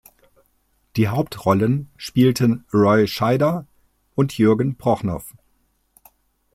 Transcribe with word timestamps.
Die 0.95 1.09
Hauptrollen 1.09 1.91
spielten 1.95 2.65
Roy 2.73 3.05
Scheider 3.05 3.67
und 4.15 4.35
Jürgen 4.35 4.75
Prochnow. 4.75 5.35